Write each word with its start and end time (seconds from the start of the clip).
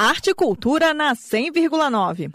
Arte 0.00 0.30
e 0.30 0.34
Cultura 0.34 0.94
na 0.94 1.16
100,9. 1.16 2.30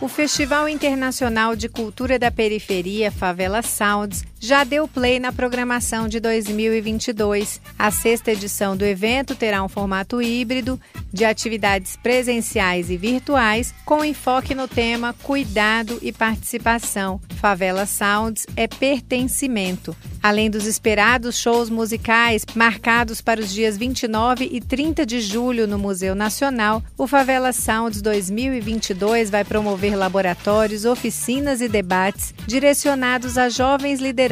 O 0.00 0.08
Festival 0.08 0.66
Internacional 0.66 1.54
de 1.54 1.68
Cultura 1.68 2.18
da 2.18 2.30
Periferia 2.30 3.12
Favela 3.12 3.60
Sounds 3.60 4.24
já 4.40 4.64
deu 4.64 4.88
play 4.88 5.20
na 5.20 5.30
programação 5.30 6.08
de 6.08 6.18
2022. 6.18 7.60
A 7.78 7.90
sexta 7.90 8.32
edição 8.32 8.74
do 8.74 8.86
evento 8.86 9.34
terá 9.34 9.62
um 9.62 9.68
formato 9.68 10.22
híbrido 10.22 10.80
de 11.12 11.26
atividades 11.26 11.96
presenciais 11.96 12.88
e 12.88 12.96
virtuais, 12.96 13.74
com 13.84 14.02
enfoque 14.02 14.54
no 14.54 14.66
tema 14.66 15.12
Cuidado 15.22 15.98
e 16.00 16.10
Participação. 16.10 17.20
Favela 17.36 17.84
Sounds 17.84 18.46
é 18.56 18.66
pertencimento. 18.66 19.94
Além 20.22 20.50
dos 20.50 20.66
esperados 20.66 21.38
shows 21.38 21.68
musicais 21.68 22.44
marcados 22.54 23.20
para 23.20 23.40
os 23.40 23.50
dias 23.50 23.76
29 23.76 24.48
e 24.50 24.60
30 24.60 25.04
de 25.04 25.20
julho 25.20 25.66
no 25.66 25.78
Museu 25.78 26.14
Nacional, 26.14 26.82
o 26.96 27.06
Favela 27.06 27.52
Sounds 27.52 28.00
2022 28.00 29.30
vai 29.30 29.44
promover 29.44 29.96
laboratórios, 29.96 30.84
oficinas 30.84 31.60
e 31.60 31.68
debates 31.68 32.34
direcionados 32.46 33.36
a 33.36 33.48
jovens 33.48 34.00
lideranças 34.00 34.29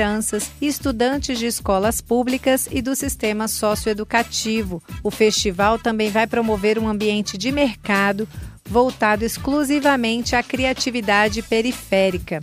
e 0.61 0.66
estudantes 0.66 1.38
de 1.38 1.47
escolas 1.47 2.01
públicas 2.01 2.69
e 2.70 2.80
do 2.80 2.95
sistema 2.95 3.48
socioeducativo. 3.48 4.83
O 5.02 5.11
festival 5.11 5.79
também 5.79 6.11
vai 6.11 6.27
promover 6.27 6.79
um 6.79 6.89
ambiente 6.89 7.37
de 7.37 7.51
mercado 7.51 8.29
voltado 8.65 9.25
exclusivamente 9.25 10.37
à 10.37 10.42
criatividade 10.42 11.42
periférica. 11.42 12.41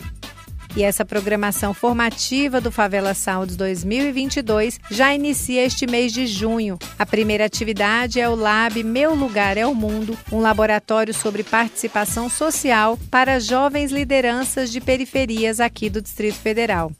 E 0.76 0.84
essa 0.84 1.06
programação 1.06 1.74
formativa 1.74 2.60
do 2.60 2.70
Favela 2.70 3.14
Sounds 3.14 3.56
2022 3.56 4.78
já 4.92 5.16
inicia 5.16 5.66
este 5.66 5.88
mês 5.88 6.12
de 6.12 6.28
junho. 6.28 6.78
A 7.00 7.06
primeira 7.06 7.46
atividade 7.46 8.20
é 8.20 8.28
o 8.28 8.36
Lab 8.36 8.84
Meu 8.84 9.16
Lugar 9.16 9.58
é 9.58 9.66
o 9.66 9.74
Mundo, 9.74 10.18
um 10.30 10.42
laboratório 10.42 11.14
sobre 11.14 11.44
participação 11.44 12.30
social 12.30 13.00
para 13.10 13.40
jovens 13.40 13.90
lideranças 13.90 14.70
de 14.70 14.82
periferias 14.82 15.62
aqui 15.62 15.90
do 15.90 16.02
Distrito 16.02 16.36
Federal. 16.36 16.92